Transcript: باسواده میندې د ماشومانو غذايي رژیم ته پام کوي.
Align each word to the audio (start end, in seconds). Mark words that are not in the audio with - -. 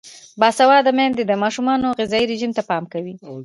باسواده 0.39 0.91
میندې 0.97 1.23
د 1.27 1.31
ماشومانو 1.43 1.87
غذايي 1.99 2.25
رژیم 2.31 2.51
ته 2.57 2.61
پام 2.69 2.83
کوي. 2.93 3.13